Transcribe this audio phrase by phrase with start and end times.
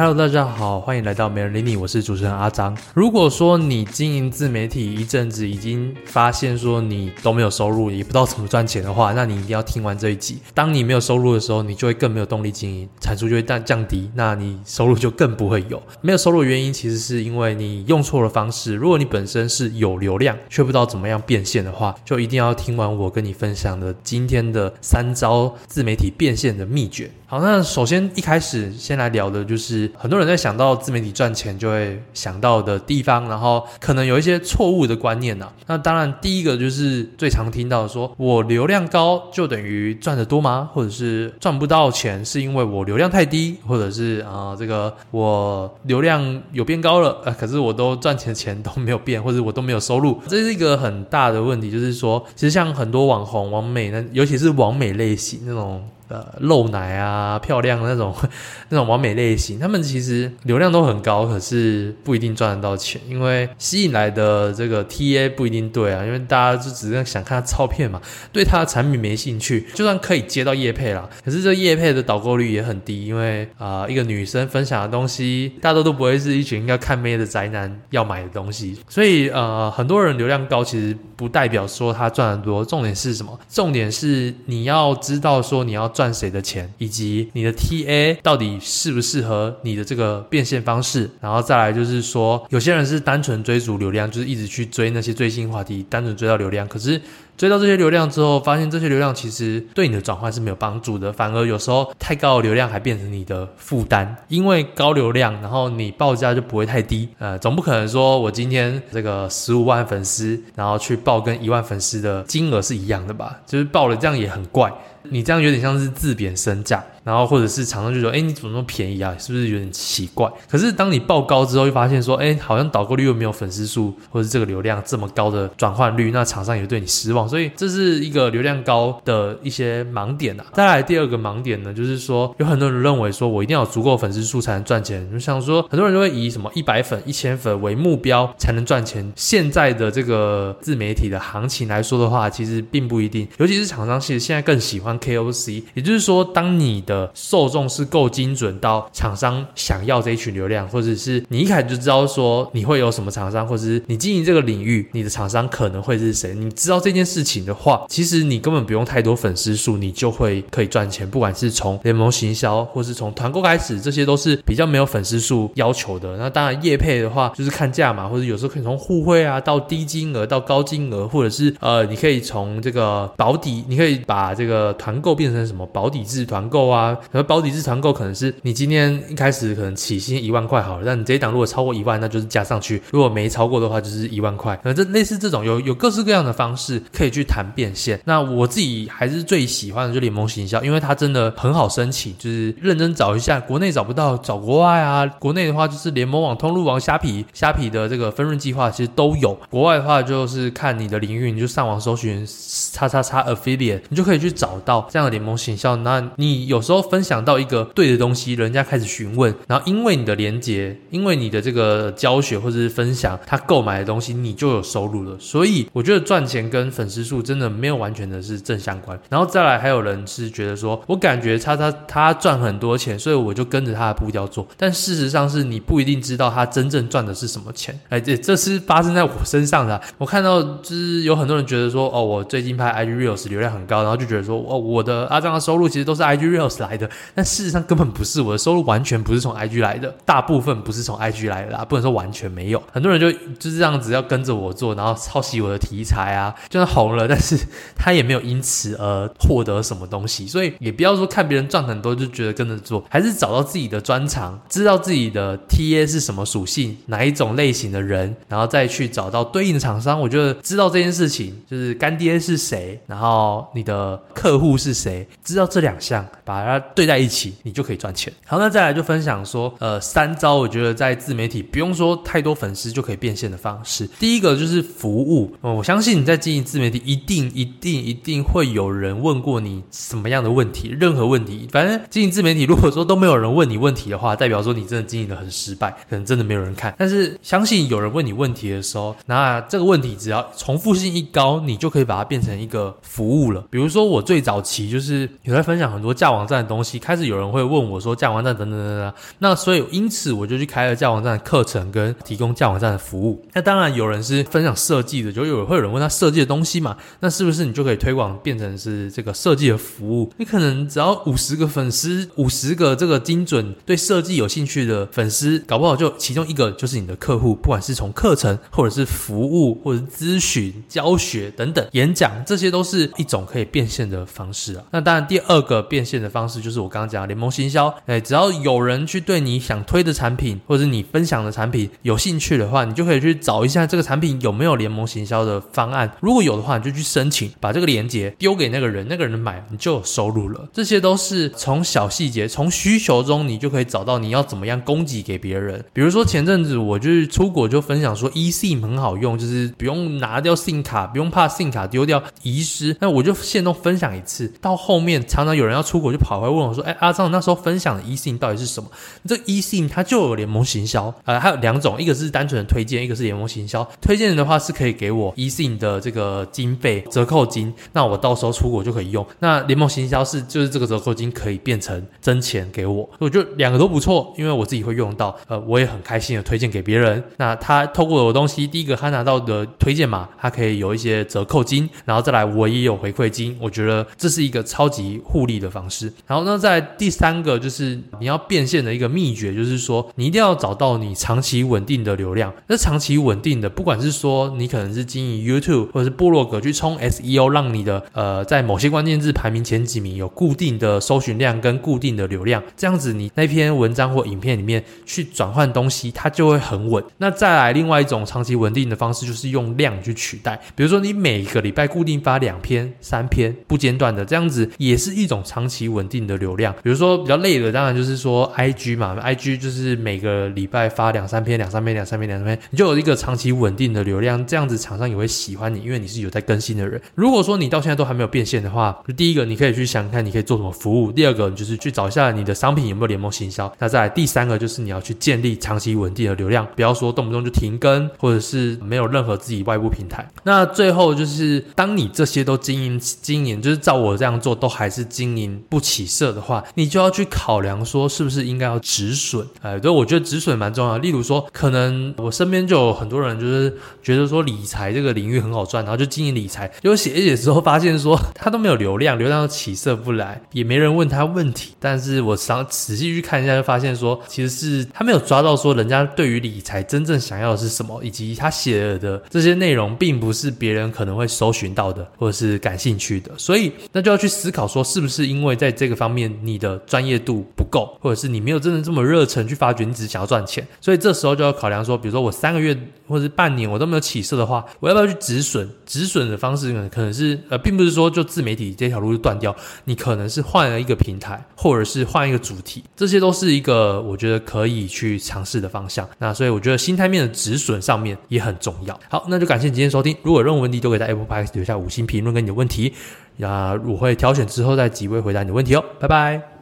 [0.00, 2.74] Hello，大家好，欢迎来到美人理你，我是主持人阿张。
[2.94, 10.38] 如果说你经营自媒体一阵子，已经发现说你都没有收入，也不知道怎么赚钱的话，那你一定要听完这一集。
[10.54, 15.82] 当你没有收入的时候，你就会更没有动力经营，产出就会降降低，那你收入就更不会有。
[16.00, 18.74] 没有收入的原因，其实是因为你用错了方式。
[18.74, 27.10] 如果你本身是有流量，却不知道怎么样变现的话，就一定要听完我跟你分享的今天的三招自媒体变现的秘诀。
[27.26, 35.52] 好，那首先一开始先来聊的就是很多人在想到自媒体赚钱就会想到的地方，然后可能有一些错误的观念呐、啊。
[35.66, 40.68] 那当然，第一个就是最常听到说，我流量高就等于赚得多吗？
[40.72, 51.70] 或者是赚不到钱是因为我流量太低，或者是啊、这个我流量有变高了，呃，可是我都赚钱的钱都没有变，或者我都没有收入，这是一个很大的问题。
[51.70, 55.82] 就是说，其实像很多网红、网美呢，尤其是网美类型那种。
[56.10, 58.12] 呃，露奶啊， 漂亮那种，
[58.68, 68.02] 那种完美类型，他们其实流量都很高，可是不一定赚得到钱，因为吸引来的这个 TA 不一定对啊，因为大家就只是想看他照片嘛，
[68.32, 83.38] 对他的产品没兴趣，就算可以接到叶配啦，可是这叶配的导购率也很低，因为啊、一个女生分享的东西，大多都不会是一群应该看妹的宅男要买的东西，所以呃，很多人流量高，其实不代表说他赚得多，重点是什么？
[83.48, 85.88] 重点是你要知道说你要。
[85.99, 96.98] 赚赚谁的钱，以及你的 TA 到底适不适合你的这个变现方式，然后再来就是说，有些人是单纯追逐流量，就是一直去追那些最新话题，单纯追到流量，可是
[97.40, 113.34] 追到这些流量之后，发现这些流量其实对你的转换是没有帮助的，反而有时候太高的流量还变成你的负担，因为高流量，然后你报价就不会太低，呃，总不可能说我今天这个十五万粉丝，然后去报跟一万粉丝的金额是一样的吧？
[113.46, 114.70] 就是报了这样也很怪。
[115.04, 116.84] 你这样有点像是自贬身价。
[117.02, 119.14] 然后或者是厂商就说，哎，你怎么那么便宜啊？
[119.18, 120.30] 是不是有点奇怪？
[120.48, 127.28] 可是当你报高之后，又发现说，哎，好像导购率又没有粉丝数，或者这个流量这么高的转换率，那厂商也对你失望。
[127.28, 130.44] 所以这是一个流量高的一些盲点啊。
[130.52, 135.10] 再来第二个盲点呢，就是说有很多人认为说我一定要有足够粉丝数才能赚钱。
[135.10, 139.10] 就像说很多人都会以什么一百粉、一千粉为目标才能赚钱。
[139.16, 143.26] 现在的这个自媒体的行情来说的话，其实并不一定。
[143.38, 156.34] 尤其是厂商其实现在更喜欢 KOC，也就是说，当你的受众是够精准到厂商想要这一群流量，或者是你一开始就知道说你会有什么厂商，或者是你经营这个领域，你的厂商可能会是谁？
[156.34, 161.08] 你知道这件事情的话，其实你根本不用太多粉丝数，你就会可以赚钱。
[161.08, 166.16] 不管是从联盟行销，或是从团购开始，这些都是比较没有粉丝数要求的。
[166.16, 176.79] 那当然业配的话，就是看价嘛，或者有时候可以从互惠啊到低金额到高金额，或者是呃，你可以从这个保底，你可以把这个团购变成什么保底制团购啊。
[176.80, 184.58] 啊，然后保底制团购可能是你今天一开始可能起薪一万块好了，但你这一档如果超过一万，那就是加上去；如果没超过的话，就是一万块。
[184.64, 188.00] 那这类似这种有有各式各样的方式可以去谈变现。
[188.04, 195.06] 那我自己还是最喜欢的就联盟行销，因为它真的很好申请，就是认真找一下，国内找不到找国外啊。
[195.18, 199.36] 国内的话就是联盟网、通路网、虾皮、虾皮的这个分润计划其实都有。
[199.50, 202.26] 国外的话就是看你的领域，你就上网搜寻
[202.72, 205.74] 叉叉叉 affiliate，你就可以去找到这样的联盟行销。
[205.76, 207.20] 那你有时候分享。
[207.20, 215.14] 到一个对的东西，人家开始询问，然后因为你的连接，因为你的这个教学或者是分享，他购买的东西，你就有收入了。
[215.18, 218.98] 所以我觉得赚钱跟粉丝数真的没有完全的是正相关。
[219.10, 224.46] 然后再来，还有人是觉得说，我感觉他他他赚很多钱，所以我就跟着他的步调做。
[224.56, 227.78] 但事实上是你不一定知道他真正赚的是什么钱。
[227.90, 229.78] 哎，这这是发生在我身上的。
[229.98, 236.88] 我看到就是有很多人觉得说，哦，我最近拍 IG Reels 流量很高，然后就觉得说，哦，我的阿张的收入其实都是 IG reels 来的。
[237.14, 242.62] 但事实上根本不是，我的收入完全不是从 IG 来的，大部分不是从 IG 来的啦，不能说完全没有。
[242.72, 247.36] 很多人就就是这样子要跟着我做，然后抄袭我的题材啊，就算红了，但是
[247.76, 250.26] 他也没有因此而获得什么东西。
[250.26, 260.00] 所以也不要说看别人赚很多就觉得跟着做，还是找到自己的专长，知道自己的 TA 是什么属性，哪一种类型的人，然后再去找到对应的厂商。
[260.00, 268.12] 我觉得知道这件事情，就是干爹是谁，然后你的客户是谁，知道这两项，把它对在一起，你就可以赚钱。
[268.26, 273.86] 好，那再来就分享说，呃，三招我觉得在自媒体不用说太多粉丝就可以变现的方式。
[273.98, 286.74] 第一个就是服务，我相信你在经营自媒体，一定一定一定会有人问过你什么样的问题，任何问题，反正经营自媒体，如果说都没有人问你问题的话，代表说你真的经营的很失败，可能真的没有人看。
[286.78, 293.44] 但是相信有人问你问题的时候，那这个问题只要重复性一高，你就可以把它变成一个服务了。
[293.50, 296.39] 比如说我最早期就是有在分享很多架网站。
[296.42, 298.92] 的东西，开始有人会问我说架网站等等等等。
[299.18, 303.24] 那所以因此我就去开了架网站的课程，跟提供架网站的服务。
[303.32, 306.76] 那当然有人是分享设计的，就有会有人问他设计的东西嘛？
[307.00, 310.12] 那是不是你就可以推广变成是这个设计的服务？
[310.18, 324.62] 你可能只要五十个粉丝，五十个这个精准对设计有兴趣的粉丝，搞不好就其中一个就是你的客户，不管是从课程或者是服务或者咨询、教学等等演讲，这些都是一种可以变现的方式啊。
[324.70, 335.90] 那当然第二个变现的方式就是我刚刚讲的联盟行销，哎，只要有人去对你想推的产品或者你分享的产品有兴趣的话，你就可以去找一下这个产品有没有联盟行销的方案。
[336.00, 340.46] 如果有的话，你就去申请，把这个链接丢给那个人，那个人买，你就有收入了。
[340.52, 345.64] 这些都是从小细节、从需求中，你就可以找到你要怎么样供给给别人。
[345.72, 352.76] 比如说前阵子我就是出国就分享说，eSIM 很好用，就是不用拿掉 SIM 卡，不用怕 SIM 卡丢掉遗失。
[352.80, 358.70] 那我就现动分享一次，到后面常常有人要出国就跑回来问我说，哎，阿璋那时候分享的 eSIM 到底是什么？
[359.06, 363.66] 这 eSIM 它就有联盟行销，呃，还有两种，一个是单纯的推荐，一个是联盟行销。
[363.80, 369.06] 推荐的话是可以给我 e 信的这个经费折扣金，那我到时候出国就可以用。
[369.18, 377.02] 那联盟行销是就是这个折扣金可以变成真钱给我，我觉得两个都不错，因为我自己会用到，呃，我也很开心的推荐给别人。
[377.16, 385.92] 那他透过我的东西，第一个他拿到的推荐码，他可以有一些折扣金，然后再来我也有回馈金，我觉得这是一个超级互利的方式。
[386.10, 392.34] 然后呢，在第三个就是你要变现的一个秘诀，就是说你一定要找到你长期稳定的流量。
[392.48, 406.82] 那长期稳定的，不管是说你可能是经营 YouTube 或者是部落格去冲 SEO，让你的呃在某些关键字排名前几名，有固定的搜寻量跟固定的流量，这样子你那篇文章或影片里面去转换东西，它就会很稳。
[406.98, 410.40] 那再来另外一种长期稳定的方式，就是用量去取代。
[410.56, 416.54] 比如说你每个礼拜固定发两篇、三篇不间断的，这样子也是一种长期稳定的流量。
[416.62, 426.80] 比如说比较累的，当然就是说 IG 嘛，IG 就是每个礼拜发两三篇、两三篇、两三篇、两三篇，你就有一个长期稳定的流量，这样子厂商也会喜欢你，因为你是有在更新的人。
[426.94, 440.06] 如果说你到现在都还没有变现的话，就第一个你可以去想看你可以做什么服务，第二个就是去找一下你的商品有没有联盟行销，那再来第三个就是你要去建立长期稳定的流量，不要说动不动就停更，或者是没有任何自己外部平台。
[440.22, 449.26] 那最后就是当你这些都经营经营，就是照我这样做都还是经营不起色的话，你就要去考量说是不是应该要止损。
[449.42, 450.78] 哎，对，我觉得止损蛮重要。
[450.78, 453.52] 例如说，可能我身边就有很多人就是
[453.82, 461.54] 觉得说理财这个领域很好赚，然后就经营理财，结果写一写之后发现说他都没有流量，流量都起色不来，也没人问他问题。
[461.58, 473.10] 但是我想仔细去看一下，就发现说其实是他没有抓到说人家对于理财真正想要的是什么，以及他写的这些内容并不是别人可能会搜寻到的，或者是感兴趣的。
[473.16, 480.46] 所以那就要去思考说，是不是因为在这个方面你的专业度不够，或者是你没有真的这么热忱去发掘，你只想要赚钱。
[480.60, 482.54] 所以这时候就要考量说，比如说我三个月
[482.86, 485.48] 或者是半年我都没有起色的话，我要不要去止损？
[485.64, 489.34] 止损的方式可能，可能是呃，并不是说就自媒体这条路就断掉，
[489.64, 495.88] 你可能是换了一个平台，或者是换一个主题，这些都是一个我觉得可以去尝试的方向。
[495.98, 498.78] 那所以我觉得心态面的止损上面也很重要。
[498.88, 499.96] 好，那就感谢你今天收听。
[500.02, 502.74] 如果有任何问题，都可以在 Apple Park 留下五星评论跟你的问题，
[503.20, 505.64] 那我会挑选之后再几位回答你的问题哦。
[505.78, 506.39] 拜拜。